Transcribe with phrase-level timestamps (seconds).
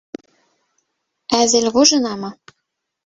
[1.41, 2.35] Әҙелғужинамы?